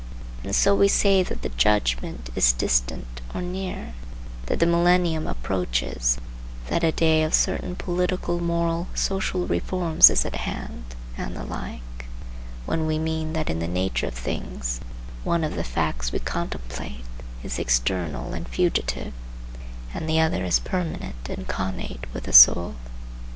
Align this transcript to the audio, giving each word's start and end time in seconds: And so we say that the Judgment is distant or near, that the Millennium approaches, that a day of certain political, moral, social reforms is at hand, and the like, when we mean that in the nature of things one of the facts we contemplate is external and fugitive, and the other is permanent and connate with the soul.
And 0.43 0.55
so 0.55 0.73
we 0.73 0.87
say 0.87 1.21
that 1.21 1.43
the 1.43 1.49
Judgment 1.49 2.31
is 2.35 2.53
distant 2.53 3.21
or 3.35 3.39
near, 3.43 3.93
that 4.47 4.57
the 4.59 4.65
Millennium 4.65 5.27
approaches, 5.27 6.17
that 6.69 6.83
a 6.83 6.91
day 6.91 7.21
of 7.21 7.35
certain 7.35 7.75
political, 7.75 8.39
moral, 8.41 8.87
social 8.95 9.45
reforms 9.45 10.09
is 10.09 10.25
at 10.25 10.37
hand, 10.37 10.95
and 11.19 11.35
the 11.35 11.43
like, 11.43 12.05
when 12.65 12.87
we 12.87 12.97
mean 12.97 13.33
that 13.33 13.47
in 13.51 13.59
the 13.59 13.67
nature 13.67 14.07
of 14.07 14.15
things 14.15 14.79
one 15.23 15.43
of 15.43 15.53
the 15.55 15.63
facts 15.63 16.11
we 16.11 16.17
contemplate 16.17 17.05
is 17.43 17.59
external 17.59 18.33
and 18.33 18.47
fugitive, 18.49 19.13
and 19.93 20.09
the 20.09 20.19
other 20.19 20.43
is 20.43 20.59
permanent 20.59 21.29
and 21.29 21.47
connate 21.47 22.05
with 22.11 22.23
the 22.23 22.33
soul. 22.33 22.73